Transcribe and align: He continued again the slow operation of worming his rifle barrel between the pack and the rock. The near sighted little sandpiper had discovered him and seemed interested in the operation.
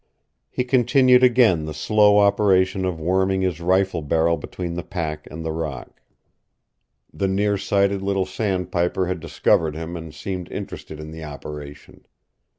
He 0.49 0.63
continued 0.63 1.21
again 1.21 1.65
the 1.65 1.75
slow 1.75 2.17
operation 2.17 2.85
of 2.85 2.99
worming 2.99 3.41
his 3.43 3.61
rifle 3.61 4.01
barrel 4.01 4.35
between 4.35 4.73
the 4.73 4.81
pack 4.81 5.27
and 5.29 5.45
the 5.45 5.51
rock. 5.51 6.01
The 7.13 7.27
near 7.27 7.55
sighted 7.55 8.01
little 8.01 8.25
sandpiper 8.25 9.05
had 9.05 9.19
discovered 9.19 9.75
him 9.75 9.95
and 9.95 10.11
seemed 10.11 10.51
interested 10.51 10.99
in 10.99 11.11
the 11.11 11.23
operation. 11.23 12.07